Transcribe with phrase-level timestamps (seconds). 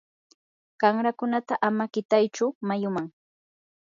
[0.81, 3.05] qanrakunata ama qitaychu mayuman.